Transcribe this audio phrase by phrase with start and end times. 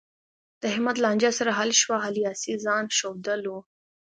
[0.61, 3.57] د احمد لانجه سره حل شوه، علي هسې ځآن ښودلو.